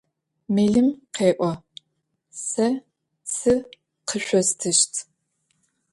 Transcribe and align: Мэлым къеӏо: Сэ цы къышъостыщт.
Мэлым 0.53 0.87
къеӏо: 1.15 1.51
Сэ 2.47 2.67
цы 3.33 3.53
къышъостыщт. 4.07 4.93